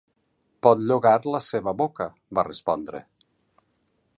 "Pot 0.67 0.79
llogar 0.91 1.13
la 1.33 1.41
seva 1.49 1.73
boca", 1.83 2.07
va 2.39 2.47
respondre. 2.51 3.03